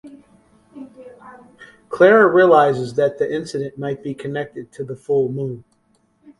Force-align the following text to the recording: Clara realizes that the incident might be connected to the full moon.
Clara 1.89 2.25
realizes 2.27 2.95
that 2.95 3.19
the 3.19 3.31
incident 3.31 3.77
might 3.77 4.01
be 4.01 4.15
connected 4.15 4.71
to 4.71 4.83
the 4.83 4.95
full 4.95 5.29
moon. 5.29 5.63